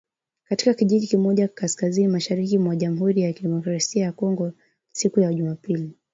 Katika 0.43 0.73
kijiji 0.73 1.07
kimoja 1.07 1.47
kaskazini-mashariki 1.47 2.57
mwa 2.57 2.75
Jamhuri 2.75 3.21
ya 3.21 3.33
Kidemokrasi 3.33 3.99
ya 3.99 4.11
Kongo 4.11 4.51
siku 4.91 5.19
ya 5.19 5.33
Jumapili. 5.33 5.93